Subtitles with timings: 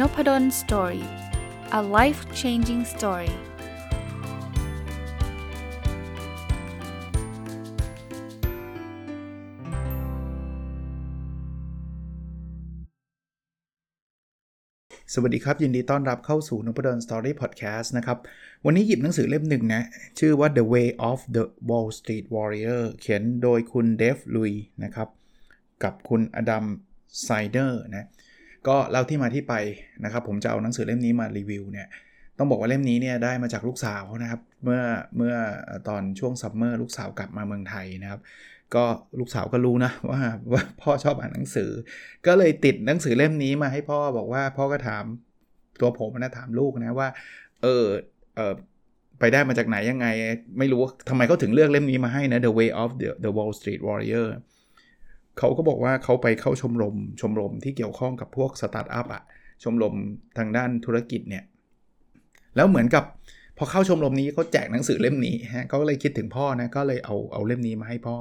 [0.00, 1.06] Nopadol Story
[1.78, 3.32] a life changing story
[15.12, 18.18] สวัสดีครับ ยินดีต้อนรับเข้าสู่นพดล Story Podcast นะครับ
[18.64, 19.82] วันนี้หยิบหนังสือเล่มหนึ่งนะ
[20.18, 24.52] ชื่อว่า The Way of the Wall Street Warrior เขียนโดยคุณเดฟลิว
[24.84, 25.08] นะครับ
[25.82, 26.64] กับคุณอดัม ส
[27.22, 28.08] ไนเดอร์นะ
[28.68, 29.54] ก็เล่าที่มาที่ไป
[30.04, 31.88] นะครับ ผมจะเอาหนังสือเล่มนี้มารีวิวเนี่ย
[32.38, 34.80] ต้องบอกว่าเล่มนี้เนี่ยได้มาจากลูกสาวนะครับ เมื่อ
[35.16, 35.34] เมื่อ
[35.88, 38.20] ตอนช่วง summer ลูกสาวกลับมาเมืองไทยนะครับ
[38.74, 38.84] ก็
[39.18, 40.20] ลูกสาวก็รู้นะว่า
[40.52, 41.70] ว่าพ่อชอบอ่านหนังสือ
[42.26, 45.04] ก็เลยติดหนังสือเล่มนี้มาให้พ่อบอกว่าพ่อก็ถาม
[45.80, 47.08] ตัวผมนะถามลูกนะว่า
[47.62, 47.84] เออ
[48.36, 48.54] เออ
[49.20, 50.06] ไปได้มาจากไหนยังไง
[50.58, 54.26] ไม่รู้ทำไมเขาถึงเลือกเล่มนี้มาให้นะ The Way of the the Wall Street Warrior
[55.38, 59.22] เขาก็บอกว่าเขาไปเข้าชมรมชมรมที่เกี่ยวข้องกับพวกสตาร์ทอัพอะ
[59.62, 59.94] ชมรม
[60.38, 61.44] ทางด้านธุรกิจเนี่ย
[62.56, 63.04] แล้วเหมือนกับ
[63.58, 68.16] พอเข้าชมรมนี้เขาแจกหนังสือเล่มนี้ฮะเขาก็เลยคิดถึงพ่อนะก็เลยเอาเอาเล่มนี้มาให้พ่อ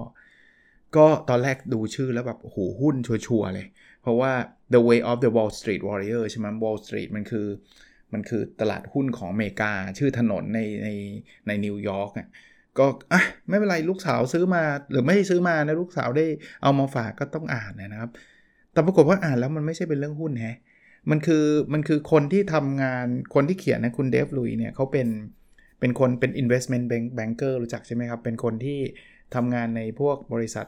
[0.95, 3.67] ก็ตอนแรกดูชื่อแล้วแบบโหหุ้นชัวร์เลย
[4.01, 4.31] เพราะว่า
[4.73, 7.47] the way of the Wall Street Warrior ใช่ไหม Wall Street มันคือ
[8.13, 10.89] มันคือตลาดหุ้นของอเมริกา ชื่อถนนในใน
[11.47, 12.27] ในนิวยอร์กอะ
[12.79, 16.25] ก็อะไม่เป็นไรลูกสาวซื้อมาหรือไม่ซื้อมานะลูกสาวได้
[16.63, 18.11] เอามาฝากก็ต้องอ่านนะครับ
[18.73, 20.57] แต่ปรากฏว่าอ่านแล้วมันไม่ใช่เป็นเรื่องหุ้นฮะ
[21.09, 25.07] มันคือมันคือคนที่ทำงานคนที่เขียนนะคุณเดฟลุยเนี่ยเขาเป็น
[25.79, 26.85] เป็นคนเป็น investment
[27.17, 28.79] banker รู้จักใช่ไหมครับ เป็นคนที่
[29.35, 30.67] ทำงานในพวกบริษัท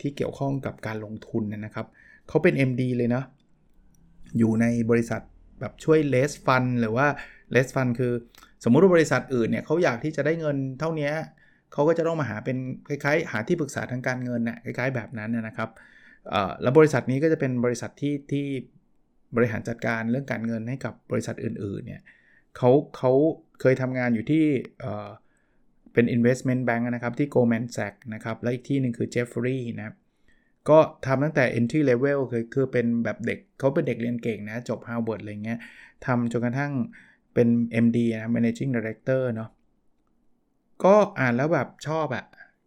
[0.00, 1.86] ที่เกี่ยวข้องกับการลงทุนนะครับ
[2.28, 3.22] เขาเป็น MD เลยนะ
[4.38, 5.20] อยู่ในบริษัท
[5.60, 7.06] แบบช่วยเลสฟันหรือว่า
[7.50, 8.12] เลสฟันคือ
[8.64, 11.10] สมมุติว่าบริษัทอื่นเนี่ยเขาอยากที่จะได้เงินเท่านี้
[11.72, 12.56] เขาก็จะต้องมาหาเป็น
[12.88, 15.70] คล้ายๆ หาที่ปรึกษาทางการเงินนะ่ะคล้ายๆ แบบนั้นนะครับ
[16.62, 18.46] แล้วบริษัทนี้ก็จะเป็นบริษัทที่ที่
[19.36, 22.02] บริหารจัดการเรื่องการเงินให้กับบริษัทอื่นๆเนี่ย
[22.56, 23.12] เขาเขา
[23.60, 24.44] เคยทำงานอยู่ที่
[25.92, 29.96] เป็น investment bank นะครับ ที่ Goldman Sachs นะครับ และอีกที่หนึ่งคือ Jeffrey นะครับ
[30.68, 35.58] ก็ทำตั้งแต่ entry level คือคือเป็นแบบเด็กเขาเป็นเด็กเรียนเก่งนะ จบ Harvard อะไรเงี้ย
[36.06, 36.72] ทำจนกระทั่ง
[37.34, 37.48] เป็น
[37.84, 39.50] MD นะ Managing Director เนาะ
[40.84, 42.24] ก็อ่านแล้วแบบชอบอะ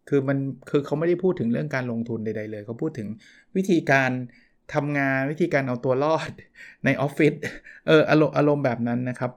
[0.08, 0.38] คือมัน
[0.70, 3.08] คือเขาไม่ได้พูดถึงเรื่องการลงทุนใดๆเลย เขาพูดถึง
[3.56, 4.10] วิธีการ
[4.74, 6.30] ทำงานวิธีการเอาตัวรอด
[6.84, 7.34] ในออฟฟิศ
[7.86, 9.32] เอออารมณ์อารมณ์แบบนั้นนะครับ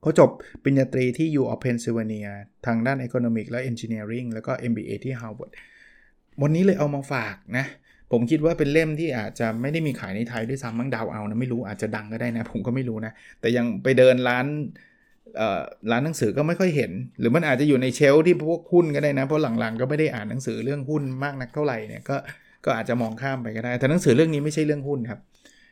[0.00, 0.30] เขาจบ
[0.62, 2.30] ปริญญาตรีที่ U of Pennsylvania
[2.66, 5.52] ทางด้าน Economic และ Engineering แล้วก็ MBA ที่ Harvard
[6.42, 7.66] วันนี้เลยเอามาฝากนะ
[8.12, 14.46] ผมคิดว่าเป็นเล่มที่อาจจะไม่ได้มีขายในไทยด้วยซ้ำมั้งดาวเอานะไม่รู้อาจจะดังก็ได้นะ ผมก็ไม่รู้นะ แต่ยังไปเดินร้าน
[15.90, 22.16] ร้านหนังสือก็ไม่ค่อยเห็น หรือมันอาจจะอยู่ในเชลที่พวกหุ้นก็ได้นะ เพราะหลังๆก็ไม่ได้อ่านหนังสือเรื่องหุ้นมากนักเท่าไหร่เนี่ยก็
[22.64, 25.20] ก็อาจจะมองข้ามไปก็ได้ แต่หนังสือเรื่องนี้ไม่ใช่เรื่องหุ้นครับ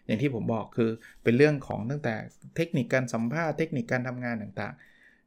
[0.06, 0.90] อย่างที่ผมบอกคือ
[1.24, 2.14] เป็นเรื่องของตั้งแต่
[2.56, 4.74] เทคนิคการสัมภาษณ์เทคนิคการทำงานต่าง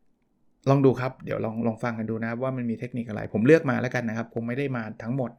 [0.07, 5.31] ๆ ลองดูครับ เดี๋ยวลองลองฟังกันดูนะว่ามันมีเทคนิคอะไร ผมเลือกมาแล้วกันนะครับ คงไม่ได้มาทั้งหมด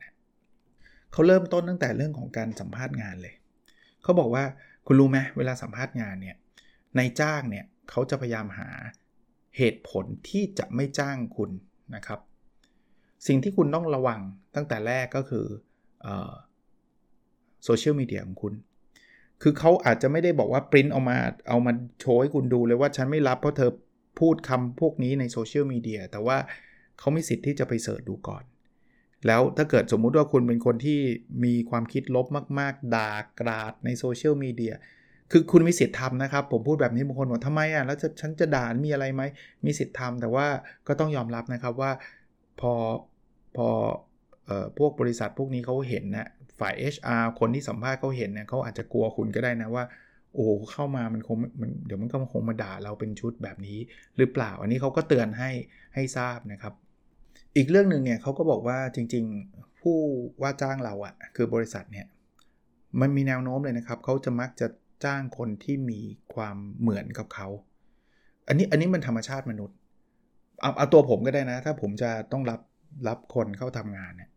[1.13, 3.35] เขาเริ่มต้นตั้งแต่เรื่องของการสัมภาษณ์งานเลย
[4.03, 4.45] เขาบอกว่า
[4.87, 6.37] คุณรู้ไหมเวลาสัมภาษณ์งานเนี่ย
[6.97, 8.71] ในจ้างเนี่ยเขาจะพยายามหา
[9.57, 11.51] เหตุผลที่จะไม่จ้างคุณ
[11.95, 12.21] นะครับ
[13.27, 14.21] สิ่งที่คุณต้องระวัง
[14.55, 15.47] ตั้งแต่แรกก็คือ
[17.65, 18.55] โซเชียลมีเดียของคุณ
[19.43, 21.19] คือเขาอาจจะไม่ได้บอกว่าปริ้นเอามา
[21.49, 23.71] เอามาโชว์ให้คุณดูเลยว่าฉันไม่รับเพราะเธอ
[24.21, 26.37] พูดคำพวกนี้ในโซเชียลมีเดียแต่ว่า
[26.99, 28.45] เขามีสิทธิ์ที่จะไป search ดูก่อน
[29.27, 31.01] แล้วถ้าเกิดสมมุติว่าคุณเป็นคนที่
[31.45, 32.27] มีความคิดลบ
[32.59, 33.11] มาก ๆ ด่า
[33.41, 34.75] กราดในโซเชียลมีเดีย
[35.33, 39.23] คือคุณมีสิทธิ์ทำนะครับ ผมพูดแบบนี้บางคนบอกทำไมอะแล้วฉันจะด่ามีอะไรไหม
[39.65, 40.47] มีสิทธิ์ทำแต่ว่า
[40.89, 41.91] ก็ต้องยอมรับนะครับว่า
[42.61, 42.73] พอ
[43.57, 43.69] พอ
[44.49, 46.29] ออพวกบริษัทพวกนี้เขาเห็นนะ
[46.61, 49.85] ฝ่าย HR คนที่สัมภาษณ์เขาเห็นเนี่ยเขาอาจจะกลัวคุณก็ได้นะว่า
[50.35, 53.79] โอ้เข้ามามันคงมันเดี๋ยวมันก็คงมาด่าเราเป็นชุดแบบนี้
[54.17, 55.51] หรือเปล่า อันนี้เขาก็เตือนให้
[55.95, 56.75] ให้ทราบนะครับ
[57.57, 59.99] อีกเรื่องหนึ่งเนี่ยเขาก็บอกว่าจริง ๆ ผู้
[60.43, 62.07] ว่าจ้างเราอะ่ะคือบริษัทเนี่ย
[63.01, 64.67] มันมีแนวโน้มเลยนะครับเขาจะมักจะ
[65.05, 66.01] จ้างคนที่มี
[66.35, 67.49] ความเหมือนกับเขา
[68.49, 69.77] อันนี้อันนี้มันธรรมชาติมนุษย์
[70.61, 72.61] เอาเอาตัวผมก็ได้นะ ถ้าผมจะต้องรับ
[73.09, 74.31] รับคนเข้าทำงานเนี่ย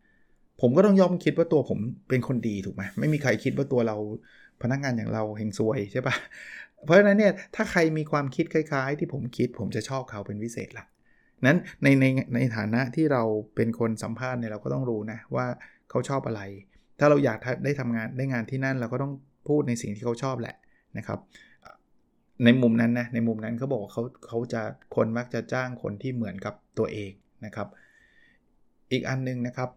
[0.60, 1.78] ผมก็ต้องยอมคิดว่าตัวผม
[2.08, 3.96] เป็นคนดีถูกไหมไม่มีใครคิดว่าตัวเรา
[4.62, 6.16] พนักงานอย่างเราเฮงซวยใช่ปะ
[6.84, 10.86] เพราะฉะนั้นเนี่ยถ้าใครมีความคิดคล้าย ๆ ที่ผมคิดผมจะชอบเขาเป็นพิเศษละ
[11.44, 12.04] นั้นในใน
[12.34, 13.22] ในฐานะที่เรา
[13.54, 15.46] เป็นคนสัมภาษณ์เนี่ยเราก็ต้องรู้นะว่า
[15.90, 16.42] เขาชอบอะไร
[16.98, 19.12] ถ้าเราอยากได้ทำงานได้งานที่นั่นเราก็ต้อง
[19.48, 20.56] พูดในสิ่งที่เขาชอบแหละ
[20.98, 21.18] นะครับ
[22.44, 24.62] ในมุมนั้นนะในมุมนั้นเขาบอกเขาเขาจะ
[24.96, 27.12] คนมักจะจ้างคนที่เหมือนกับตัวเอง
[27.44, 27.68] นะครับ
[28.92, 29.70] อีกอันนึงนะครับ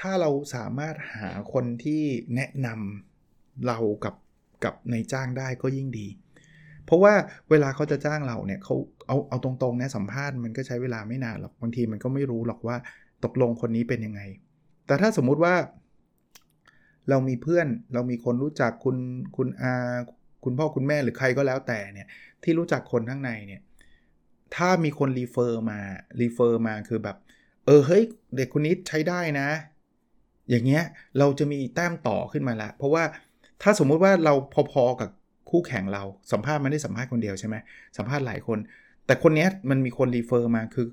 [0.00, 2.02] ถ้าเราสามารถหาคนที่
[2.34, 4.14] แนะนำเรากับ
[4.64, 6.06] กับในจ้างได้ก็ยิ่งดี
[6.86, 7.14] เพราะว่า
[7.50, 8.74] เวลาเขาจะจ้างเราเนี่ยเขา
[9.06, 12.76] เอาเอาตรงๆนะสัมภาษณ์มันก็ใช้เวลาไม่นานหรอกบางทีมันก็ไม่รู้หรอกว่า
[13.24, 14.20] ตกลงคนนี้เป็นยังไง
[14.86, 15.54] แต่ถ้าสมมุติว่า
[17.10, 18.96] เรามีเพื่อนเรามีคนรู้จักคุณ
[19.36, 19.72] คุณอา
[20.44, 22.08] คุณพ่อคุณแม่หรือใครก็แล้วแต่เนี่ย
[22.42, 23.60] ที่รู้จักคนข้างในเนี่ย
[24.56, 25.78] ถ้ามีคน refer มา
[26.20, 27.16] refer มาคือแบบ
[27.66, 28.02] เออเฮ้ย
[28.36, 29.48] เด็กคนนี้ใช้ได้นะ
[30.50, 30.82] อย่างเงี้ย
[31.18, 33.04] เราจะมีแต้มต่อขึ้นมาละ เพราะว่า
[33.62, 34.34] ถ้าสมมุติว่าเรา
[34.72, 35.10] พอๆกับ
[35.54, 37.56] คู่แข่งเราสัมภาษณ์ไม่ได้สัมภาษณ์คนเดียวใช่ไหม
[37.96, 38.58] สัมภาษณ์หลายคน
[39.06, 40.88] แต่คนนี้มันมีคน refer มาคือ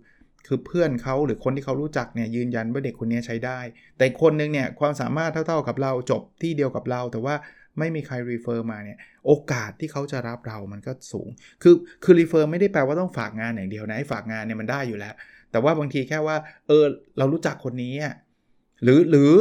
[0.47, 3.59] คือเพื่อนเขาหรือคนที่เขารู้จักเนี่ยยืนยันว่าเด็กคนนี้ใช้ได้
[3.97, 7.35] แต่คนนึงเนี่ยความสามารถเท่าๆกับเราจบที่เดียวกับเรา แต่ว่า
[7.79, 11.29] ไม่มีใคร refer มาเนี่ยโอกาสที่เขาจะรับเรามันก็สูง
[11.63, 15.13] คือคือ refer ไม่ได้แปลว่าต้องฝากงานอย่างเดียวนะให้ฝากงานเนี่ยมันได้อยู่แล้ว
[15.51, 16.37] แต่ว่าบางทีแค่ว่า
[16.67, 16.83] เออ
[17.17, 17.93] เรารู้จักคนนี้
[18.83, 19.31] หรือหรือ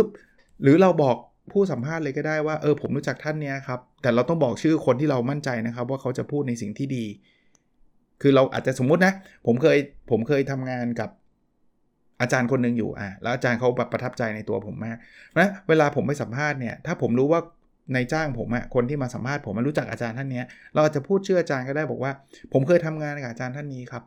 [0.62, 1.16] หรือเราบอก
[1.52, 7.04] ผู้สัมภาษณ์เลยก็ได้ว่าเออผมรู้จักท่านเนี้ยครับ แต่เราต้องบอกชื่อคนที่เรามั่นใจนะครับ ว่าเขาจะพูดในสิ่งที่ดี
[8.22, 9.12] คือเราอาจจะสมมุตินะ
[9.46, 9.78] ผมเคย
[10.10, 11.10] ผมเคยทำงานกับ
[12.20, 14.96] อาจารย์คนหนึ่งอยู่อะแล้วอาจารย์เขาแบบประทับใจในตัวผมมาก
[15.38, 17.40] นะเวลาผมไปสัมภาษณ์เนี่ยถ้าผมรู้ว่า
[17.94, 20.42] ในจ้างผมอะคนที่มาสัมภาษณ์ผมมันรู้จักอาจารย์ท่านนี้
[20.74, 22.12] เราอาจจะพูดชื่ออาจารย์ก็ได้บอกว่า
[22.52, 24.02] ผมเคยทำงานกับอาจารย์ท่านนี้ครับ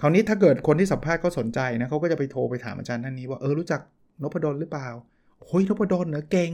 [0.00, 3.80] คราวนี้ถ้าเกิดคนที่สัมภาษณ์เขาสนใจนะเขาก็จะไปโทรไปถามอาจารย์ท่านนี้ว่าเออรู้จัก
[4.22, 4.88] นพดลหรือเปล่า
[5.44, 6.50] โอ้ยนพดลเนอะเก่ง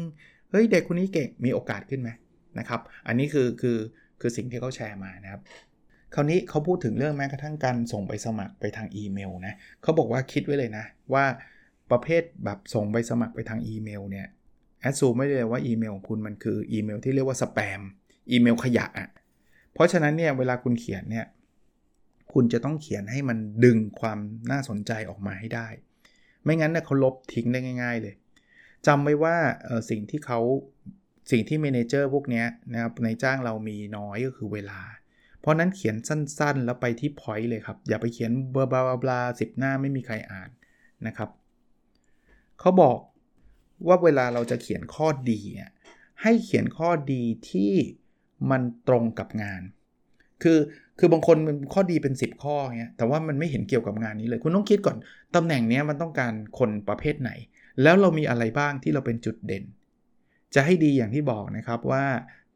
[0.50, 2.10] เฮ้ยเด็กคนนี้เก่งมีโอกาสขึ้นไหม
[2.58, 3.78] นะครับ อันนี้คือคือ
[4.20, 5.40] คือสิ่งที่เขาแชร์มานะครับ
[6.14, 10.84] คราวนี้เขาพูดถึงเรื่องแม้กระทั่งการส่งไปสมัครไปทางอีเมลนะเขาบอกว่าคิดไว้เลยนะ
[11.14, 11.24] ว่า
[11.90, 14.26] ประเภทแบบส่งไปสมัครไปทางอีเมลเนี่ย
[14.80, 17.80] แอดซูไม่ได้เลยว่าอีเมลของคุณมันคืออีเมลที่เรียกว่าสแปม
[18.30, 19.08] อีเมลขยะอะ
[19.72, 21.26] เพราะฉะนั้นเนี่ยเวลาคุณเขียนเนี่ย
[22.32, 24.18] คุณจะต้องเขียนให้มันดึงความ
[24.50, 25.68] น่าสนใจออกมาให้ได้
[26.44, 28.14] ไม่งั้นเนี่ยเขาลบทิ้งได้ง่าย ๆ เลย
[28.86, 29.36] จำไว้ว่า
[29.90, 30.40] สิ่งที่เขา
[31.30, 34.80] สิ่งที่ manager พวกนี้นะครับนายจ้างเรามีน้อยก็คือเวลา
[35.40, 40.50] เพราะนั้นเขียนสั้นๆ แล้วไปที่ point เลยครับ อย่าไปเขียน blah blah blah สิบหน้าไม่มีใครอ่าน
[41.06, 41.30] นะครับ
[42.60, 42.98] เขาบอก
[43.88, 45.40] ว่าเวลาเราจะเขียนข้อดี
[46.22, 47.72] ให้เขียนข้อดีที่
[48.50, 49.62] มันตรงกับงาน
[50.42, 50.58] คือ
[50.98, 54.96] คือบางคนมันข้อดีเป็น 10 ข้อเงี้ยแต่ว่ามันไม่เห็นเกี่ยวกับงานนี้เลย คุณต้องคิดก่อน
[55.34, 57.30] ตำแหน่งนี้มันต้องการคนประเภทไหน
[57.82, 59.64] แล้วเรามีอะไรบ้างที่เราเป็นจุดเด่น
[60.54, 62.04] จะให้ดีอย่างที่บอกนะครับว่า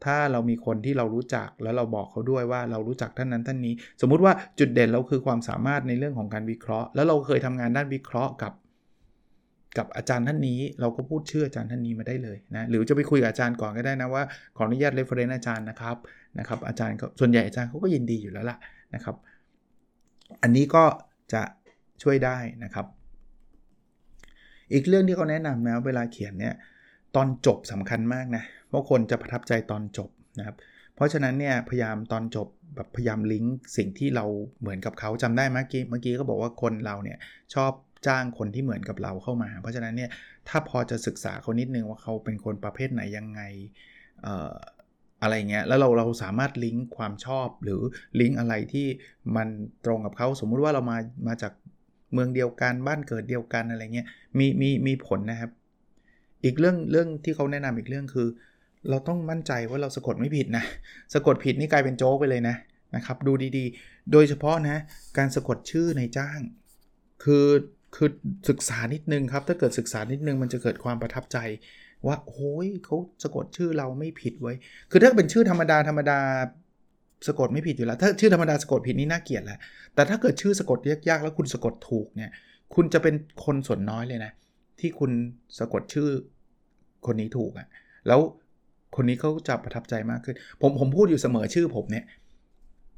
[0.04, 8.52] ถ้าเรามีคนที่เรารู้จักแล้วเราบอกเขาด้วยว่าเรารู้จักท่านนั้นท่านนี้ สมมุติว่าจุดเด่นเราคือความสามารถในเรื่องของการวิเคราะห์ แล้วเราเคยทำงานด้านวิเคราะห์กับ
[9.78, 14.22] กับอาจารย์ท่านนี้ เราก็พูดชื่ออาจารย์ท่านนี้มาได้เลยนะหรือจะไปคุยกับอาจารย์ก่อนก็ได้นะว่า
[14.56, 15.96] ขออนุญาต reference อาจารย์นะครับ
[16.38, 18.56] นะครับ อาจารย์ส่วนใหญ่อาจารย์เขาก็ยินดีอยู่แล้วล่ะ
[18.94, 19.16] นะครับ
[20.42, 20.84] อันนี้ก็
[21.32, 21.42] จะ
[22.02, 22.86] ช่วยได้นะครับ
[24.72, 26.54] อีกเรื่องที่เขาแนะนำนะเวลาเขียนเนี่ย
[27.16, 30.56] ตอนจบสำคัญมากนะเพราะคนจะประทับใจตอนจบนะครับ
[30.94, 34.24] เพราะฉะนั้นเนี่ยพยายามตอนจบแบบพยายามลิงก์สิ่งที่เรา
[34.60, 37.18] เหมือนกับเขาจำได้เมื่อกี้เมื่อกี้ก็บอกว่าคนเราเนี่ย
[37.54, 37.72] ชอบ
[38.06, 40.10] จ้างคนที่เหมือนกับเราเข้ามา เพราะฉะนั้นเนี่ย
[40.48, 43.40] ถ้าพอจะศึกษาเขานิดนึงว่าเขาเป็นคนประเภทไหนยังไง
[45.22, 47.80] อะไรเงี้ยแล้วเราเราสามารถลิงก์ความชอบหรือ
[48.20, 48.86] ลิงก์อะไรที่
[49.36, 49.48] มัน
[49.84, 51.52] ตรงกับเขาสมมุติว่าเรามามาจาก
[52.12, 54.06] เมืองเดียวกันบ้านเกิดเดียวกันอะไรเงี้ย
[54.38, 55.50] มีมีมีผลนะครับ
[56.44, 58.28] อีกเรื่องเรื่องที่เขาแนะนำอีกเรื่องคือ
[58.88, 60.64] เราต้องมั่นใจว่าเราสะกดไม่ผิดนะ
[61.14, 62.56] สะกดผิดนี่กลายเป็นโจ๊กไปเลยนะ
[62.96, 64.76] นะครับ ดูดีๆ โดยเฉพาะนะ
[65.18, 66.40] การสะกดชื่อในจ้าง
[67.24, 67.46] คือ
[67.96, 68.08] คือ
[68.48, 71.38] ศึกษานิดนึงครับ ถ้าเกิดศึกษานิดนึงมันจะเกิดความประทับใจ
[72.06, 74.54] ว่าโอ้ยเขาสะกดชื่อเราไม่ผิดไว้
[74.90, 76.18] คือถ้าเป็นชื่อธรรมดาธรรมดา
[77.26, 79.58] สะกดไม่ผิดอยู่แล้ว ถ้าชื่อธรรมดาสะกดผิดนี่น่าเกลียดแหละ
[79.94, 82.30] แต่ถ้าเกิดชื่อสะกดยากๆแล้วคุณสะกดถูกเนี่ย
[82.74, 84.32] คุณจะเป็นคนส่วนน้อยเลยนะ
[84.80, 85.10] ที่คุณ
[85.58, 86.08] สะกดชื่อ
[87.06, 87.66] คนนี้ถูกอะ่ะ
[88.08, 88.20] แล้ว
[88.96, 92.04] คนนี้เขาจะประทับใจมากขึ้น ผมผมพูดอยู่เสมอชื่อผมเนี่ย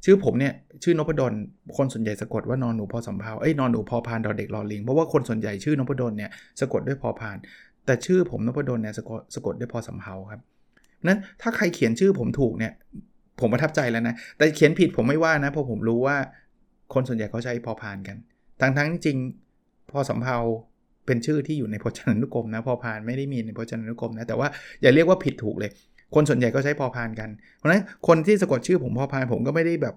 [0.05, 0.53] ชื่อผมเนี่ย
[0.83, 1.33] ชื่อนพดล
[1.77, 6.29] คนส่วนใหญ่สะกดว่านอนหนูพอสำเพาเอ้ยนอนหนูพอพานดอเด็กรอลิงเพราะว่าคนส่วนใหญ่ชื่อนพดลเนี่ย
[6.61, 7.37] สะกดด้วยพอพาน
[7.85, 10.41] แต่ชื่อผมนพดลเนี่ยสะกดสะกดด้วยพอสำเพาครับ
[11.07, 12.73] นั้นถ้าใครเขียนชื่อผมถูกเนี่ย
[13.39, 16.17] ผมประทับใจแล้วนะ แต่เขียนผิดผมไม่ว่านะ เพราะผมรู้ว่า
[16.93, 18.17] คนส่วนใหญ่เขาใช้พอพานกัน
[18.61, 19.17] ทั้งทั้งจริง
[19.91, 20.37] พอสำเพา
[21.05, 24.47] เป็นชื่อที่อยู่ในพจนานุกรมนะ พอพานไม่ได้มีในพจนานุกรมนะ แต่ว่า
[24.81, 25.71] อย่าเรียกว่าผิดถูกเลย
[26.15, 29.95] คนส่วนใหญ่ก็ใช้พอพานกัน เพราะฉะนั้นคนที่สะกดชื่อผมพอพานผมก็ไม่ได้แบบ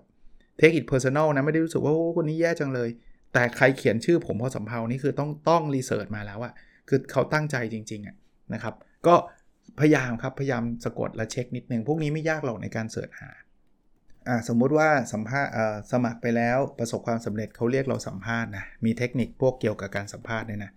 [0.61, 2.88] take it personal นะ ไม่ได้รู้สึกว่าโอ้คนนี้แย่จังเลย
[3.33, 6.52] แต่ใครเขียนชื่อผมพอสำเพานี่คือต้องต้องรีเสิร์ชมาแล้วอะ
[6.88, 8.16] คือเขาตั้งใจจริงๆอะ
[8.55, 8.75] นะครับ
[9.07, 9.14] ก็
[9.81, 13.31] พยายามครับ พยายามสะกดและเช็คนิดนึง พวกนี้ไม่ยากหรอกในการเสิร์ชหา
[14.29, 15.53] อ่าสมมุติว่าสัมภาษณ์
[15.93, 20.73] สมัครไปแล้วประสบความสำเร็จเขาเรียกเราสัมภาษณ์นะมีเทคนิคพวกเกี่ยวกับการสัมภาษณ์เนี่ยนะ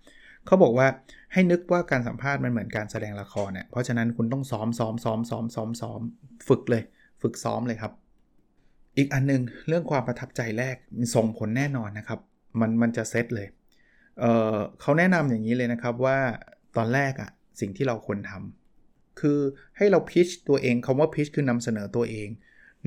[0.46, 0.86] เขาบอกว่า
[1.32, 6.00] ให้นึกว่าการสัมภาษณ์มันเหมือนการแสดงละครเนี่ยเพราะฉะนั้นคุณต้องซ้อมซ้อมซ้อมซ้อมซ้อมซ้อม
[6.48, 6.82] ฝึกเลย
[7.22, 7.92] ฝึกซ้อมเลยครับ
[8.96, 12.20] อีกอันนึงเรื่องความประทับใจแรกมีส่งผลแน่นอนนะครับ
[12.60, 13.48] มันมันจะเซตเลย
[14.18, 16.18] เเขาแนะนำอย่างนี้เลยนะครับว่า
[16.76, 17.30] ตอนแรกอะ
[17.60, 18.59] สิ่งที่เราควรทำ
[19.20, 19.38] คือ
[19.76, 22.28] ให้เราพิชตัวเองคำว่าพิชคือนำเสนอตัวเอง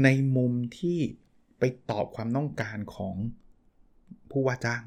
[0.03, 0.99] ในมุมที่
[1.59, 3.15] ไปตอบความต้องการของ
[4.31, 4.83] ผู้ว่าจ้าง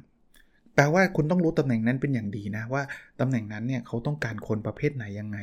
[0.75, 2.83] แปลว่าคุณต้องรู้ตำแหน่งนั้นเป็นอย่างดีนะว่า
[3.21, 5.39] ตำแหน่งนั้นเนี่ยเขาต้องการคนประเภทไหนยังไง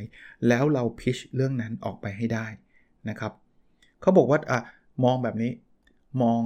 [0.47, 2.47] แล้วเราพิชเรื่องนั้นออกไปให้ได้
[3.09, 3.31] นะครับ
[4.01, 4.59] เขาบอกว่าอะ
[5.03, 5.51] มองแบบนี้
[6.21, 6.41] มอง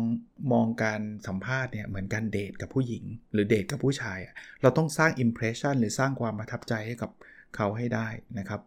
[0.51, 4.19] มองการสัมภาษณ์เนี่ยเหมือนการเดทกับผู้หญิง หรือเดทกับผู้ชาย
[4.61, 7.11] เราต้องสร้างอิมเพรสชันหรือสร้างความประทับใจให้กับ
[7.55, 8.07] เขาให้ได้
[8.39, 8.61] นะครับ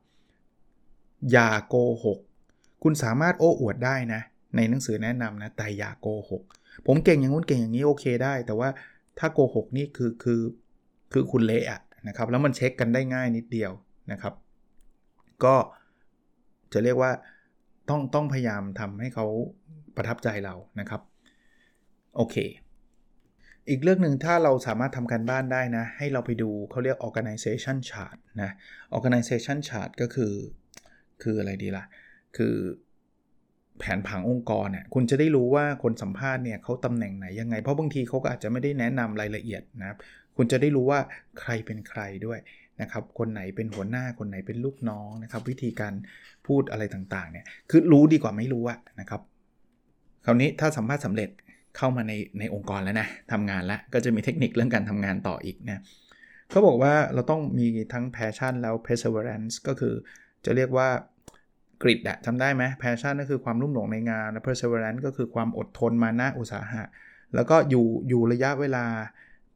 [1.33, 2.19] อย่าโกหก
[2.83, 4.21] คุณสามารถโอ้อวดได้นะ
[4.57, 6.43] ในหนังสือแนะนำนะ แต่อย่าโกหก
[6.87, 8.69] ผมเก่งอย่างนู้นเก่งอย่างนี้โอเคได้ แต่ว่า
[9.19, 10.41] ถ้าโกหกนี่คือคือ
[11.13, 13.73] คือคุณเละนะครับ แล้วมันเช็คกันได้ง่ายนิดเดียว
[14.13, 14.35] นะครับ
[15.45, 15.57] ก็
[16.73, 17.11] จะเรียกว่า
[17.89, 19.27] ต้องต้องพยายามทำให้เขา
[19.97, 21.01] ประทับใจเรานะครับ
[22.17, 22.37] โอเค
[23.69, 28.51] อีกเรื่องหนึ่งถ้าเราสามารถทำการบ้านได้นะ ให้เราไปดูเขาเรียก organization chart นะ
[28.97, 30.33] organization chart ก็คือ
[31.23, 31.85] คืออะไรดีละ่ะ
[32.37, 32.55] คือ
[33.79, 39.99] แผนผังองค์กรเนี่ยคุณจะได้รู้ว่าคนสัมภาษณ์เนี่ยเขาตำแหน่งไหนยังไง เพราะบางทีเขาก็อาจจะไม่ได้แนะนำรายละเอียดนะครับ
[40.37, 41.01] คุณจะได้รู้ว่า
[41.41, 42.39] ใครเป็นใครด้วย
[42.81, 45.95] นะครับ คนไหนเป็นหัวหน้าคนไหนเป็นลูกน้องนะครับ วิธีการ
[46.47, 49.21] พูดอะไรต่างๆเนี่ยคือรู้ดีกว่าไม่รู้อะนะครับ
[50.25, 51.31] คราวนี้ถ้าสัมภาษณ์สำเร็จ
[51.77, 55.83] เข้ามาในในองค์กรแล้วนะทำงานแล้วก็จะมีเทคนิคเรื่องการทำงานต่ออีกนะ
[56.51, 59.95] เขาบอกว่าเราต้องมีทั้ง passion แล้ว perseverance ก็คือ
[60.45, 60.89] จะเรียกว่า
[61.83, 66.83] กริดอะจำได้ไหม passion ก็คือความรุ่มหลงในงานและ perseverance ก็คือความอดทนมานะอุตสาหะ
[67.35, 68.85] แล้วก็อยู่อยู่ระยะเวลา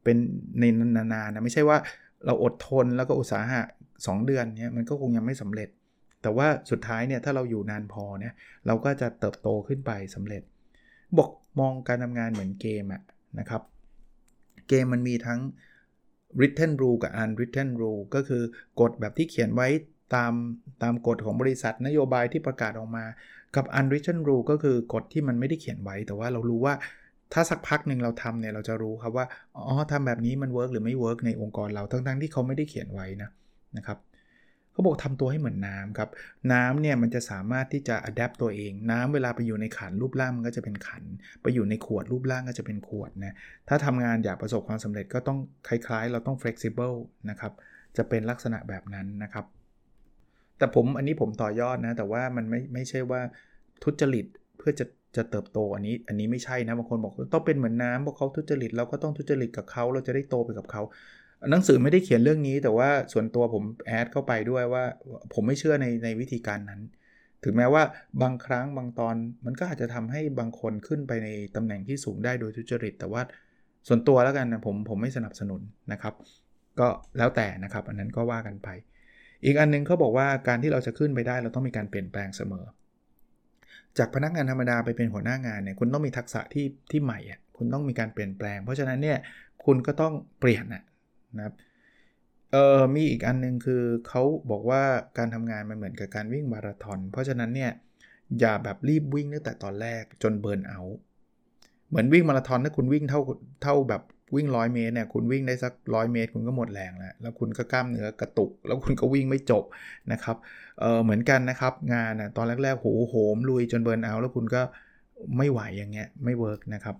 [0.03, 0.17] เป็น
[0.59, 0.63] ใน
[0.95, 1.77] นานๆนะไม่ใช่ว่า
[2.25, 3.61] เราอดทนแล้วก็อุตสาหะ
[3.93, 5.69] 2 เดือนเนี่ยมันก็คงยังไม่สำเร็จ
[6.21, 8.33] แต่ว่าสุดท้ายเนี่ยถ้าเราอยู่นานพอเนี่ย
[8.67, 10.43] เราก็จะเติบโตขึ้นไปสำเร็จ
[11.17, 13.01] บอกมองการทำงานเหมือนเกมอะ
[13.39, 13.61] นะครับ
[14.69, 15.39] เกมมันมีทั้ง
[16.37, 18.43] written rule กับ unwritten rule ก็คือ
[18.79, 19.67] กฎแบบที่เขียนไว้
[20.15, 20.33] ตาม
[20.83, 23.05] ตามกฎของบริษัทนโยบายที่ประกาศออกมา
[23.55, 26.73] กับ unwritten rule ก็คือกฎที่มันไม่ได้เขียนไว้ แต่ว่าเรารู้ว่า
[27.33, 29.25] ถ้าสักพักหนึ่งเราทำเนี่ยเราจะรู้ครับว่า
[29.57, 33.29] อ๋อทำแบบนี้มัน work หรือไม่ work ในองค์กรเราทั้งๆที่เขาไม่ได้เขียนไว้นะ
[33.77, 33.99] นะครับ
[34.71, 36.09] เขาบอกทำตัวให้เหมือนน้ำครับ
[36.51, 41.03] น้ำเนี่ยมันจะสามารถที่จะ adapt ตัวเอง น้ำเวลาไปอยู่ในขันรูปร่างมันก็จะเป็นขัน
[41.41, 43.33] ไปอยู่ในขวดรูปร่างก็จะเป็นขวดนะ
[43.69, 46.95] ถ้าทำงานอยากประสบความสำเร็จก็ต้องคล้ายๆ เราต้อง flexible
[47.29, 47.53] นะครับ
[47.97, 49.45] จะเป็นลักษณะแบบนั้นนะครับ
[50.57, 53.21] แต่ผมอันนี้ผมต่อยอดนะ แต่ว่ามันไม่ไม่ใช่ว่า
[53.83, 54.25] ทุจริต
[54.57, 54.85] เพื่อจะ
[55.15, 60.81] จะเติบโตอันนี้อันนี้ไม่ใช่นะบางคนบอกต้องเป็นเหมือนน้ำพราะเขาทุจริตเราก็ต้องทุจริตกับเขาเราจะได้โตไปกับเขา
[61.51, 64.83] หนังสือไม่ได้เขียนเรื่องนี้แต่ว่าส่วนตัวผมแอดเข้าไปด้วยว่า
[65.33, 66.81] ผมไม่เชื่อในในวิธีการนั้น
[67.43, 67.83] ถึงแม้ว่า
[68.21, 73.21] บางครั้งบางตอนมันก็อาจจะทำให้บางคนขึ้นไปในตำแหน่งที่สูงได้โดยทุจริต แต่ว่า
[73.87, 76.13] ส่วนตัวแล้วกันนะผมผมไม่สนับสนุนนะครับ
[76.79, 78.69] ก็แล้วแต่นะครับ อันนั้นก็ว่ากันไป
[79.45, 82.65] อีกอันนึงเขาบอกว่าการที่เราจะขึ้นไปได้เราต้องมีการเปลี่ยนแปลงเสมอ
[83.97, 89.17] จากพนักงานธรรมดาไปเป็นหัวหน้างานเนี่ยคุณต้องมีทักษะที่ที่ใหม่อะคุณต้องมีการเปลี่ยนแปลง เพราะฉะนั้นเนี่ย
[89.65, 90.83] คุณก็ต้องเปลี่ยนอะ
[91.37, 91.53] นะครับ
[92.51, 94.83] เออมีอีกอันนึงคือเขาบอกว่า
[95.17, 97.71] การทำงานมันเหมือนกับการวิ่งมาราธอนเพราะฉะนั้นเนี่ย
[98.39, 100.81] อย่าแบบรีบวิ่งตั้งแต่ตอนแรกจนเบิร์นเอา
[101.89, 103.21] เหมือนวิ่งมาราธอนถ้าคุณวิ่งเท่า
[103.63, 104.01] เท่าแบบ
[104.35, 109.63] วิ่งร้อยเมตรเนี่ยคุณวิ่งได้สักร้อยเมตร คุณก็หมดแรงแล้ว แล้วคุณก็กล้ามเนื้อกระตุก แล้วคุณก็วิ่งไม่จบ
[110.11, 110.37] นะครับ
[110.79, 114.61] เออเหมือนกันนะครับ งานนะตอนแรกๆโหโหมลุยจน burnout แล้วคุณก็
[115.37, 116.95] ไม่ไหวอย่างเงี้ยไม่ work นะครับ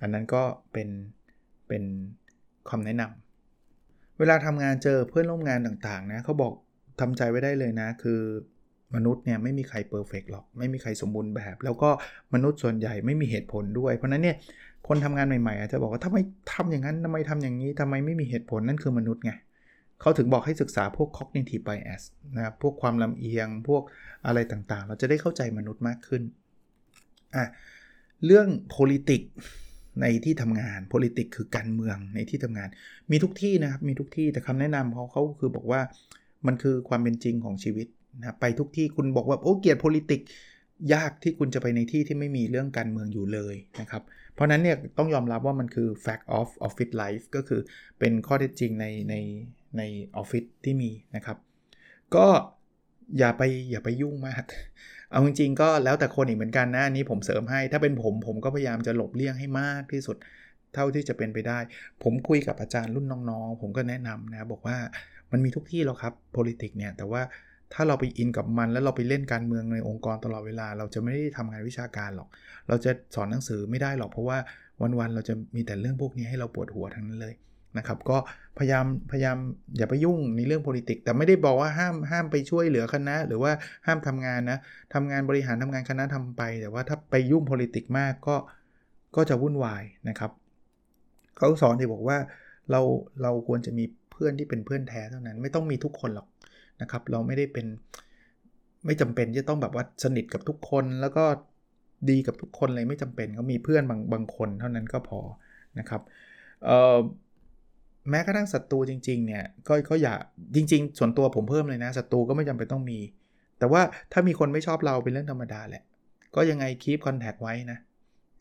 [0.00, 0.88] อันนั้นก็เป็น
[1.68, 1.82] เป็น
[2.70, 6.52] คำแนะนำเวลาทำงานเจอเพื่อนร่วมงานต่างๆนะเขาบอก
[7.00, 8.20] ทำใจไว้ได้เลยนะ คือ
[8.94, 11.90] มนุษย์เนี่ยไม่มีใคร perfect หรอก ไม่มีใครสมบูรณ์แบบ แล้วก็
[12.34, 14.36] มนุษย์ส่วนใหญ่ไม่มีเหตุผลด้วย เพราะนั้นเนี่ย
[14.88, 16.18] คนทำงานใหม่ๆอาจจะบอกว่าทำไม
[16.52, 19.32] ทำอย่างนั้นทำไมทำอย่างนี้ทำไมไม่มีเหตุผลนั่นคือมนุษย์ไง
[20.00, 22.02] เขาถึงบอกให้ศึกษาพวก cognitive bias
[22.36, 23.82] นะครับพวกความลำเอียงพวก
[24.26, 26.22] อะไรต่างๆ เราจะได้เข้าใจมนุษย์มากขึ้น
[27.36, 27.44] อะ
[28.26, 29.28] เรื่อง politics
[30.00, 32.68] ในที่ทำงาน politics คือการเมืองในที่ทำงาน
[33.10, 35.80] มีทุกที่นะครับ มีทุกที่แต่คำแนะนำเขาเขาคือบอกว่า
[36.46, 37.86] มันคือความเป็นจริงของชีวิต
[38.20, 40.26] นะไปทุกที่คุณบอกว่าโอ้เกียรติ politics
[40.94, 44.02] ยากที่คุณจะไปในที่ที่ไม่มีเรื่องการเมืองอยู่เลยนะครับ
[44.34, 47.60] เพราะนั้นเนี่ยต้องยอมรับว่ามันคือ fact of office life ก็คือ
[47.98, 49.14] เป็นข้อเท็จจริงในใน
[49.78, 49.82] ใน
[50.16, 51.36] ออฟฟิศที่มีนะครับ
[52.14, 52.26] ก็
[53.18, 54.44] อย่าไปอย่าไปยุ่งมาก
[55.10, 60.16] เอาจริงๆก็แล้วแต่คนอีกเหมือนกันนะอันนี้ผมเสริมให้ ถ้าเป็นผมผมก็พยายามจะหลบเลี่ยงให้มากที่สุด
[60.74, 61.58] เท่าที่จะเป็นไปได้
[62.02, 64.76] ผมคุยกับอาจารย์รุ่นน้องๆ ผมก็แนะนำนะ บอกว่า
[65.32, 67.22] มันมีทุกที่แล้วครับ politics เนี่ยแต่ว่า
[67.74, 72.28] ถ้าเราไปอินกับมันแล้วเราไปเล่นการเมืองในองค์กรตลอดเวลา เราจะไม่ได้ทำงานวิชาการหรอก
[72.68, 74.38] เราจะสอนหนังสือไม่ได้หรอกเพราะว่า
[74.98, 77.34] วันๆเราจะมีแต่เรื่องพวกนี้ให้เราปวดหัวทั้งนั้นเลย
[77.78, 78.16] นะครับ ก็
[78.58, 79.36] พยายามพยายาม
[79.76, 83.52] อย่าไปยุ่งในเรื่อง politics แต่ไม่ได้บอกว่าห้ามห้ามไปช่วยเหลือคณะ หรือว่า
[83.86, 84.58] ห้ามทำงานนะ
[84.94, 88.36] ทำงานบริหารทำงานคณะทำไป แต่ว่าถ้าไปยุ่ง politics มากก็
[89.16, 90.30] ก็จะวุ่นวายนะครับ
[91.38, 92.16] เขาสอนที่บอกว่า
[92.70, 92.80] เรา
[93.22, 96.26] เราควรจะมีเพื่อนที่เป็นเพื่อนแท้เท่านั้น ไม่ต้องมีทุกคนหรอก
[96.82, 97.66] นะครับ เราไม่ได้เป็น
[98.86, 101.24] ไม่จำเป็นจะต้องแบบว่าสนิทกับทุกคนแล้วก็
[102.10, 105.20] ดีกับทุกคนเลยไม่จำเป็นก็มีเพื่อนบางบางคนเท่านั้นก็พอ
[105.78, 106.02] นะครับ
[108.10, 110.14] แม้กระทั่งศัตรูจริง ๆ เนี่ยก็ก็อย่า
[110.56, 112.98] จริง ๆ ส่วนตัวผมเพิ่มเลยนะศัตรูก็ไม่จำเป็นต้องมี
[113.58, 113.82] แต่ว่า
[114.12, 115.82] ถ้ามีคนไม่ชอบเราเป็นเรื่องธรรมดาแหละ
[116.36, 117.78] ก็ยังไงคีปคอนแทคไว้นะ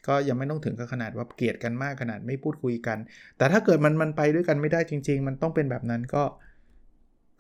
[0.08, 2.98] ก็ยังไม่ต้องถึงกับขนาดว่าเกลียดกันมากขนาดไม่พูดคุยกัน
[3.38, 6.24] แต่ถ้าเกิดมันมันไปด้วยกันไม่ได้จริง ๆ มันต้องเป็นแบบนั้นก็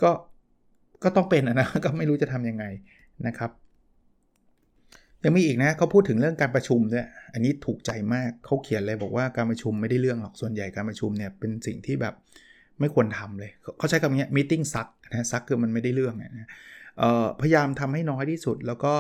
[0.04, 0.12] ก็
[1.04, 2.66] ก็ต้องเป็นนะก็ไม่รู้จะทํำยังไง
[3.28, 3.52] นะครับ
[5.24, 12.14] ยังมีอีกนะเขาพูดถึงเรื่องการประชุมด้วยอันนี้ถูกใจมากเขาเขียนเลยบอกว่าการประชุมไม่ได้เรื่องหรอกส่วนใหญ่การประชุมเนี่ยเป็นสิ่งที่แบบ
[12.80, 16.48] ไม่ควรทำเลย เขาใช้คำนี้ meeting ซักนะซักคือมันไม่ได้เรื่องนะ
[17.42, 18.96] พยายามทำให้น้อยที่สุดแล้วก็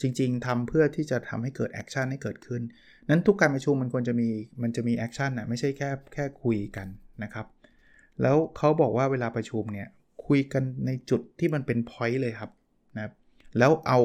[0.00, 2.62] จริง ๆทำเพื่อที่จะทำให้เกิด action ให้เกิดขึ้น
[3.08, 4.28] นั้นทุกการประชุมมันควรจะมี
[4.62, 6.86] มันจะมี action นะไม่ใช่แค่แค่คุยกัน
[7.22, 7.46] นะครับ
[8.22, 9.88] แล้วเขาบอกว่าเวลาประชุมเนี่ย
[10.26, 12.50] คุยกันในจุดที่มันเป็น point เลยครับ
[12.96, 13.12] นะ
[13.58, 14.00] แล้วเอา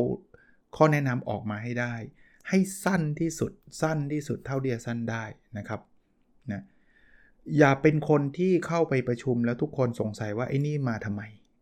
[0.76, 1.94] ข้อแนะนำออกมาให้ได้
[2.50, 5.24] ให้สั้นที่สุดสั้นที่สุดเท่าที่จะสั้นได้
[5.58, 5.82] นะครับ
[6.52, 6.62] นะ
[7.58, 11.22] อย่าเป็นคนที่เข้าไปประชุมแล้วทุกคนสงสัยว่าไอ้นี่มาทำไม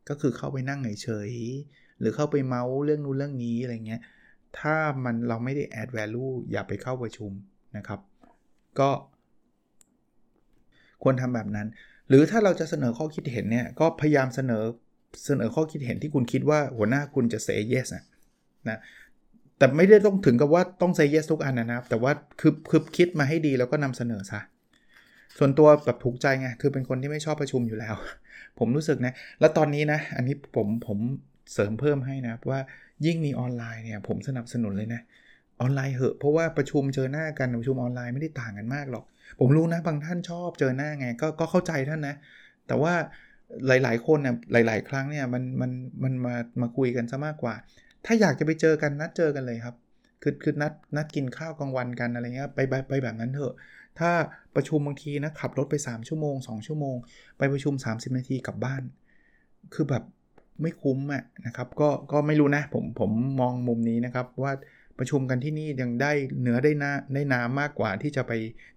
[0.10, 1.32] ก็คือเข้าไปนั่งเฉย
[2.00, 4.02] หรือเข้าไปเมาส์เรื่องนู้นเรื่องนี้อะไรเงี้ย
[4.60, 7.32] ถ้ามันเราไม่ได้ add value อย่าไปเข้าประชุม
[7.78, 8.00] นะครับ
[8.80, 8.90] ก็
[11.04, 11.68] ควรทำแบบนั้น
[12.10, 14.64] หรือถ้าเราจะเสนอข้อคิดเห็นเนี่ยก็พยายามเสนอ
[15.26, 18.04] เสนอข้อคิดเห็นที่คุณคิดว่าหัวหน้าคุณจะ say yes นะ
[18.70, 18.80] นะ
[19.58, 24.39] แต่ไม่ได้ต้องถึงกับว่าต้อง say yes ทุกอันนะครับ แต่ว่าคือคือคิดมาให้ดีแล้วก็นำเสนอซะ
[25.38, 27.96] ส่วนตัวแบบถูกใจไงคือเป็นคนที่ไม่ชอบประชุมอยู่แล้ว
[28.60, 30.98] ผมรู้สึกนะ แล้วตอนนี้นะ อันนี้ผมผม
[31.54, 32.60] เสริมเพิ่มให้นะว่า
[33.06, 35.02] ยิ่งมีออนไลน์เนี่ยผมสนับสนุนเลยนะ
[35.62, 39.06] ออนไลน์เหอะเพราะว่าประชุมเจอหน้ากันประชุมออนไลน์ไม่ได้ต่างกันมากหรอก
[39.40, 42.16] ผมรู้นะบางท่านชอบเจอหน้าไงก็ก็เข้าใจท่านนะ
[42.68, 42.94] แต่ว่า
[43.68, 45.72] หลาย ๆ คนเนะหลาย ๆ ครั้งเนี่ยมันมัน
[46.04, 47.56] มันมามาคุยกันซะมากกว่า
[48.06, 49.76] ถ้าอยากจะไปเจอกันนัดเจอกันเลยครับ
[50.22, 53.54] คือคือนัดนัดกินข้าวกลางวันกันอะไรเงี้ยไปไปไปแบบนั้นเถอะ
[54.00, 54.12] ถ้า
[54.56, 56.96] ประชุมบางทีนะขับรถไป 3 ชั่วโมง 2 ชั่วโมง
[57.38, 58.84] ไปประชุม 30 นาทีกลับบ้าน
[59.74, 60.04] คือแบบ
[60.62, 64.52] ไม่คุ้มอะนะครับ ก็ก็ไม่รู้นะผมผมมองมุมนี้นะครับว่า
[64.99, 68.31] ประชุมกันที่นี่ยังได้เนื้อได้นาได้น้ำมากกว่าที่จะไป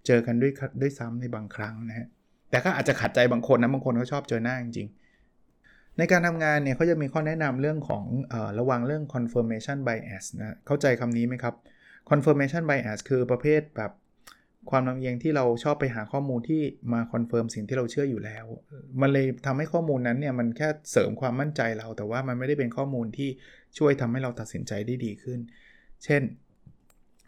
[0.05, 0.51] เจอกันด้วย
[0.81, 2.07] ด้วยซ้ำในบางครั้งนะฮะ
[2.51, 11.55] แต่ก็อาจจะขัดใจบางคนนะบางคนเขาชอบเจอหน้าจริงๆ ในการทำงานเนี่ยเขาจะมีข้อแนะนำเรื่องของอระวังเรื่อง confirmation bias นะเข้าใจคำนี้ไหมครับ
[12.09, 13.91] confirmation bias คือประเภทแบบ
[14.71, 16.61] ความลำเอียงที่เราชอบไปหาข้อมูลที่
[16.93, 18.45] มา confirm สิ่งที่เราเชื่ออยู่แล้ว
[19.01, 23.29] มันเลยทำให้ข้อมูลนั้นเนี่ยมันแค่เสริมความมั่นใจเรา แต่ว่ามันไม่ได้เป็นข้อมูลที่
[23.77, 25.39] ช่วยทำให้เราตัดสินใจได้ดีขึ้น
[26.05, 26.21] เช่น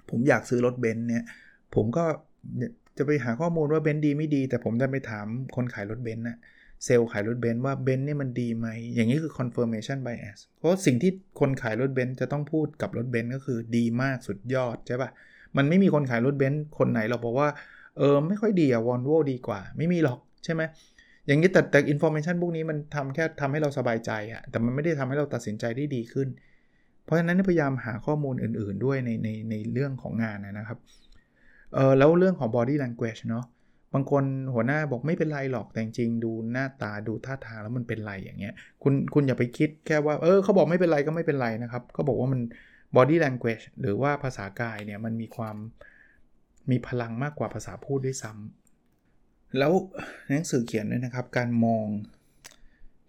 [0.10, 1.24] ผมอยากซื้อรถเบนซ์เนี่ย
[1.76, 2.04] ผมก็
[2.98, 6.38] จะไปหาข้อมูลว่าเบนซ์ดีไม่ดี แต่ผมได้ไปถามคนขายรถเบนซ์นะ
[6.86, 15.10] เซลล์ขายรถเบนซ์ว่าเบนซ์เนี่ยมันดีไหม อย่างนี้คือ confirmation bias เพราะสิ่งที่คนขายรถเบนซ์จะต้องพูดกับรถเบนซ์ก็คือดีมากสุดยอดใช่ปะ
[15.58, 17.50] มันไม่มีคนขายรถเบนซ์คนไหนหรอกบอกว่า
[17.98, 20.62] เออไม่ค่อยดีอะวอลโวดีกว่า ไม่มีหรอกใช่ไหม
[21.28, 26.28] อย่างนี้แต่แต่ information พวกนี้มันทำแค่ทำให้เราสบายใจอะแต่มันไม่ได้ทำให้เราตัดสินใจได้ดีขึ้น
[27.12, 30.80] เพราะฉะนั้นพยายามหาข้อมูลอื่นๆด้วยในในในเรื่องของงานนะครับ
[31.74, 33.46] เออแล้วเรื่องของ body language เนาะ
[33.94, 42.42] บางคนหัวหน้าบอกไม่เป็นไรหรอกแต่จริงดูหน้าตาดูท่าทางแล้วมันเป็นไรอย่างเงี้ยคุณคุณอย่าไปคิดแค่ว่าเออเขาบอกไม่เป็นไรก็ไม่เป็นไรนะครับเขาบอกว่ามัน
[42.96, 45.56] body language หรือว่าภาษากายเนี่ยมันมีความ
[46.72, 49.72] มีพลังมากกว่าภาษาพูดด้วยซ้ำแล้ว
[50.30, 51.86] หนังสือเขียนด้วยนะครับ การมอง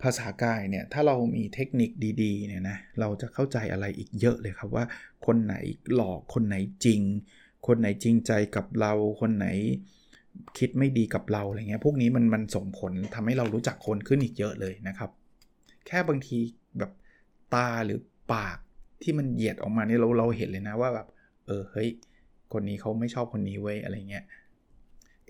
[0.02, 1.90] ภาษากายเนี่ยถ้าเรามีเทคนิค
[2.22, 4.84] ดีๆเนี่ยนะเราจะเข้าใจอะไรอีกเยอะเลยครับว่า
[5.26, 5.54] คนไหน
[5.94, 7.00] หลอกคนไหนจริง
[7.66, 9.46] คนไหนจริงใจกับเราคนไหน
[10.58, 15.10] คิดไม่ดีกับเราอะไรเงี้ยพวกนี้มันมันส่งผลทำให้เรารู้จักคนขึ้นอีกเยอะเลยนะครับ
[15.86, 16.38] แค่บางที
[16.78, 16.92] แบบ
[17.54, 17.98] ตาหรือ
[18.32, 18.58] ปาก
[19.02, 21.06] ที่มันเหยียดออกมาเนี่ยเราเราเห็นเลยนะว่าแบบ
[21.46, 21.88] เออเฮ้ย
[22.52, 24.24] คนนี้เขาไม่ชอบคนนี้เว้ยอะไรเงี้ย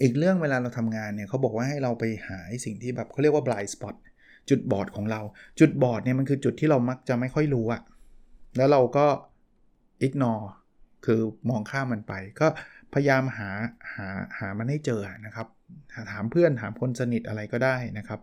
[0.03, 3.95] อีกเรื่องเวลาเราทำงานเนี่ยเขาบอกว่าให้เราไปหาสิ่งที่แบบเขาเรียกว่า blind spot
[4.51, 5.21] จุดบอดของเรา
[5.61, 7.83] จุดบอดเนี่ยมันคือจุดที่เรามักจะไม่ค่อยรู้อะ
[8.57, 9.07] แล้วเราก็
[10.07, 10.45] ignore
[11.05, 12.47] คือมองข้ามมันไป ก็
[12.95, 13.51] พยายามหา
[13.95, 14.07] หา
[14.39, 15.47] หามันให้เจอนะครับ
[16.11, 18.21] ถามเพื่อนถามคนสนิทอะไรก็ได้นะครับ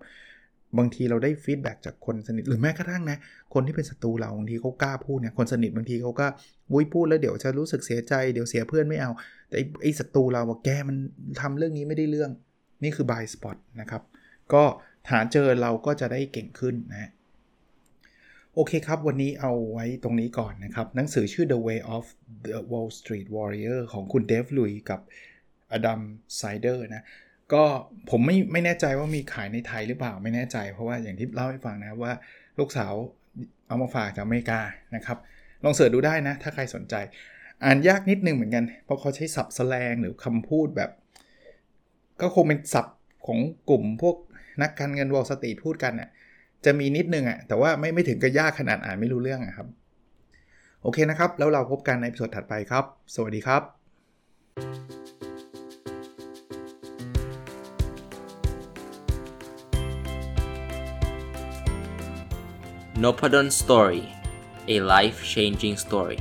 [0.77, 3.17] บางทีเราได้ฟีดแบ็จากคนสนิทหรือแม้กระทั่งนะ
[3.53, 6.27] คนที่เป็นศัตรูเราบางทีเขากล้าพูดเนี่ยคนสนิทบางทีเขาก็
[6.71, 9.11] วุ้ยพูดแล้วเดี๋ยวจะรู้สึกเสียใจเดี๋ยวเสียเพื่อนไม่เอา
[9.49, 10.97] แต่ไอ้ศัตรูเราบอกแกมัน
[11.41, 12.31] ทำเรื่องนี้ไม่ได้เรื่อง
[12.83, 14.01] นี่คือบายสปอตนะครับ
[14.53, 14.63] ก็
[15.11, 17.09] หาเจอเราก็จะได้เก่งขึ้นนะ
[18.55, 22.05] โอเคครับ วันนี้เอาไว้ตรงนี้ก่อนนะครับ หนังสือชื่อ The Way of
[22.47, 24.99] the Wall Street Warrior ของคุณเดฟลุยกับ
[25.71, 26.01] อดัม
[26.37, 27.03] ไซเดอร์นะ
[27.53, 27.63] ก็
[28.09, 32.13] ผมไม่ไม่แน่ใจว่ามีขายในไทยหรือเปล่าไม่แน่ใจ เพราะว่าอย่างที่เล่าให้ฟังนะว่า
[32.59, 32.93] ลูกสาว
[33.67, 34.59] เอามาฝากจากอเมริกา
[34.95, 35.17] นะครับ
[35.63, 36.95] ลอง search ดูได้นะ ถ้าใครสนใจ
[37.63, 40.91] อ่านยากนิดนึงเหมือนกัน เพราะเขาใช้ศัพท์แสลงหรือคำพูดแบบ
[42.21, 44.15] ก็คงเป็นศัพท์ของกลุ่มพวก
[44.61, 46.09] นักการเงินวอลสตรีทพูดกันน่ะ
[46.65, 49.67] จะมีนิดนึงอะแต่ว่าไม่ไม่ถึงกับยากขนาดอ่านไม่รู้เรื่องอะครับ
[50.83, 53.61] โอเคนะครับ แล้วเราพบกันในสดถัดไปครับ สวัสดีครับ
[63.03, 64.03] n o p a d o n Story
[64.75, 66.19] a life changing story